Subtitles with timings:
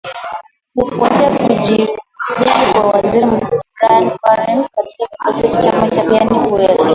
[0.75, 1.93] kufuatia kujiuzulu
[2.71, 6.77] kwa waziri mkuu brian carwen kama kiongozi wa chama cha fiana fiel